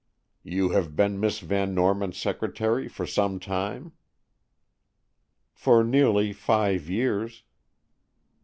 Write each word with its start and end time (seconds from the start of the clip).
"You 0.41 0.69
have 0.69 0.95
been 0.95 1.19
Miss 1.19 1.41
Van 1.41 1.75
Norman's 1.75 2.17
secretary 2.17 2.87
for 2.87 3.05
some 3.05 3.39
time?" 3.39 3.91
"For 5.53 5.83
nearly 5.83 6.33
five 6.33 6.89
years." 6.89 7.43